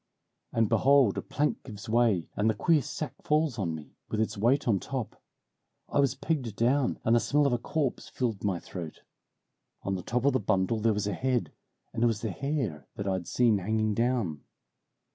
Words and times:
"And 0.51 0.67
behold 0.67 1.15
a 1.19 1.21
plank 1.21 1.61
gives 1.61 1.87
way, 1.87 2.27
and 2.35 2.49
the 2.49 2.55
queer 2.55 2.81
sack 2.81 3.13
falls 3.21 3.59
on 3.59 3.75
me, 3.75 3.97
with 4.09 4.19
its 4.19 4.35
weight 4.35 4.67
on 4.67 4.79
top. 4.79 5.21
I 5.89 5.99
was 5.99 6.15
pegged 6.15 6.55
down, 6.55 6.97
and 7.03 7.15
the 7.15 7.19
smell 7.19 7.45
of 7.45 7.53
a 7.53 7.59
corpse 7.59 8.09
filled 8.09 8.43
my 8.43 8.57
throat 8.59 9.03
on 9.83 9.93
the 9.93 10.01
top 10.01 10.25
of 10.25 10.33
the 10.33 10.39
bundle 10.39 10.79
there 10.79 10.95
was 10.95 11.05
a 11.05 11.13
head, 11.13 11.51
and 11.93 12.01
it 12.03 12.07
was 12.07 12.21
the 12.21 12.31
hair 12.31 12.87
that 12.95 13.07
I'd 13.07 13.27
seen 13.27 13.59
hanging 13.59 13.93
down. 13.93 14.41